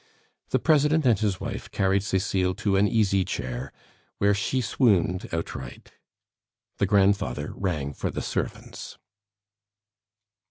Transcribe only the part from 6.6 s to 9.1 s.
The grandfather rang for the servants.